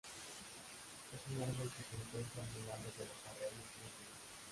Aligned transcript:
Es 1.13 1.35
un 1.37 1.43
árbol 1.43 1.69
que 1.77 1.83
se 1.85 1.95
encuentra 2.01 2.41
a 2.41 2.57
lo 2.59 2.65
largo 2.71 2.89
de 2.97 3.05
los 3.05 3.21
arroyos 3.29 3.69
y 3.77 3.81
ríos. 3.85 4.17